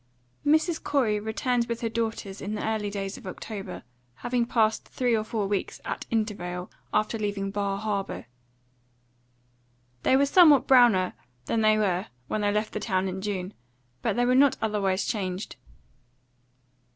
XII. 0.43 0.53
MRS. 0.73 0.81
COREY 0.83 1.19
returned 1.19 1.67
with 1.67 1.81
her 1.81 1.87
daughters 1.87 2.41
in 2.41 2.55
the 2.55 2.67
early 2.67 2.89
days 2.89 3.19
of 3.19 3.27
October, 3.27 3.83
having 4.15 4.47
passed 4.47 4.85
three 4.87 5.15
or 5.15 5.23
four 5.23 5.45
weeks 5.45 5.79
at 5.85 6.07
Intervale 6.09 6.71
after 6.91 7.19
leaving 7.19 7.51
Bar 7.51 7.77
Harbour. 7.77 8.25
They 10.01 10.17
were 10.17 10.25
somewhat 10.25 10.65
browner 10.65 11.13
than 11.45 11.61
they 11.61 11.77
were 11.77 12.07
when 12.27 12.41
they 12.41 12.51
left 12.51 12.73
town 12.81 13.07
in 13.07 13.21
June, 13.21 13.53
but 14.01 14.15
they 14.15 14.25
were 14.25 14.33
not 14.33 14.57
otherwise 14.59 15.05
changed. 15.05 15.55